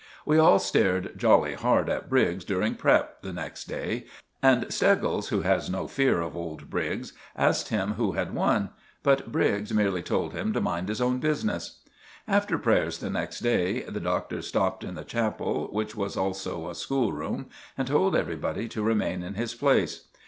We 0.25 0.39
all 0.39 0.57
stared 0.57 1.15
jolly 1.15 1.53
hard 1.53 1.87
at 1.87 2.09
Briggs 2.09 2.43
during 2.43 2.73
prep. 2.73 3.21
the 3.21 3.31
next 3.31 3.65
day, 3.65 4.07
and 4.41 4.73
Steggles, 4.73 5.27
who 5.29 5.41
has 5.41 5.69
no 5.69 5.87
fear 5.87 6.21
of 6.21 6.35
old 6.35 6.71
Briggs, 6.71 7.13
asked 7.35 7.69
him 7.69 7.91
who 7.93 8.13
had 8.13 8.33
won. 8.33 8.71
But 9.03 9.31
Briggs 9.31 9.71
merely 9.71 10.01
told 10.01 10.33
him 10.33 10.53
to 10.53 10.59
mind 10.59 10.89
his 10.89 11.01
own 11.01 11.19
business. 11.19 11.81
After 12.27 12.57
prayers 12.57 12.97
the 12.97 13.11
next 13.11 13.41
day 13.41 13.81
the 13.81 13.99
Doctor 13.99 14.41
stopped 14.41 14.83
in 14.83 14.95
the 14.95 15.03
chapel, 15.05 15.67
which 15.71 15.95
was 15.95 16.17
also 16.17 16.67
a 16.67 16.73
school 16.73 17.13
room, 17.13 17.45
and 17.77 17.87
told 17.87 18.15
everybody 18.15 18.67
to 18.69 18.81
remain 18.81 19.21
in 19.21 19.35
his 19.35 19.53
place. 19.53 20.07